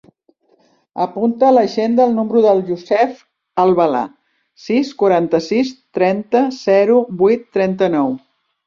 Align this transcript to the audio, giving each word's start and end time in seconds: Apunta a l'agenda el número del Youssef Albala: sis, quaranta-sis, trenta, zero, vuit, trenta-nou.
Apunta 1.03 1.45
a 1.49 1.55
l'agenda 1.57 2.07
el 2.09 2.15
número 2.21 2.41
del 2.47 2.63
Youssef 2.71 3.21
Albala: 3.65 4.03
sis, 4.65 4.95
quaranta-sis, 5.05 5.75
trenta, 6.01 6.47
zero, 6.63 7.01
vuit, 7.23 7.51
trenta-nou. 7.59 8.15